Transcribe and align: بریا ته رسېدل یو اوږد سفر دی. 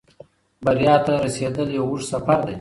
بریا 0.63 0.95
ته 1.05 1.13
رسېدل 1.23 1.67
یو 1.77 1.85
اوږد 1.89 2.07
سفر 2.11 2.39
دی. 2.47 2.55